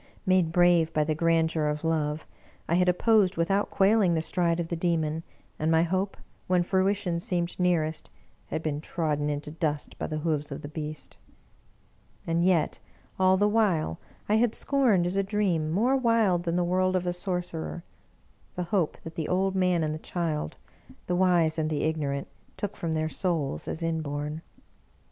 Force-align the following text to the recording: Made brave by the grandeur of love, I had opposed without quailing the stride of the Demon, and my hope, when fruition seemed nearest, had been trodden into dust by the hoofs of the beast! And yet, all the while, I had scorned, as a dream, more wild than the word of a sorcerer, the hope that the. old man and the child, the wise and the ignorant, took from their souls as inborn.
Made 0.25 0.51
brave 0.51 0.91
by 0.93 1.03
the 1.03 1.13
grandeur 1.13 1.67
of 1.67 1.83
love, 1.83 2.25
I 2.67 2.73
had 2.73 2.89
opposed 2.89 3.37
without 3.37 3.69
quailing 3.69 4.15
the 4.15 4.23
stride 4.23 4.59
of 4.59 4.69
the 4.69 4.75
Demon, 4.75 5.21
and 5.59 5.69
my 5.69 5.83
hope, 5.83 6.17
when 6.47 6.63
fruition 6.63 7.19
seemed 7.19 7.59
nearest, 7.59 8.09
had 8.47 8.63
been 8.63 8.81
trodden 8.81 9.29
into 9.29 9.51
dust 9.51 9.95
by 9.99 10.07
the 10.07 10.17
hoofs 10.17 10.49
of 10.51 10.63
the 10.63 10.67
beast! 10.67 11.17
And 12.25 12.43
yet, 12.43 12.79
all 13.19 13.37
the 13.37 13.47
while, 13.47 13.99
I 14.27 14.37
had 14.37 14.55
scorned, 14.55 15.05
as 15.05 15.15
a 15.17 15.21
dream, 15.21 15.69
more 15.69 15.95
wild 15.95 16.45
than 16.45 16.55
the 16.55 16.63
word 16.63 16.95
of 16.95 17.05
a 17.05 17.13
sorcerer, 17.13 17.83
the 18.55 18.63
hope 18.63 18.97
that 19.03 19.13
the. 19.13 19.29
old 19.29 19.53
man 19.55 19.83
and 19.83 19.93
the 19.93 19.99
child, 19.99 20.57
the 21.05 21.15
wise 21.15 21.59
and 21.59 21.69
the 21.69 21.83
ignorant, 21.83 22.27
took 22.57 22.75
from 22.75 22.93
their 22.93 23.07
souls 23.07 23.67
as 23.67 23.83
inborn. 23.83 24.41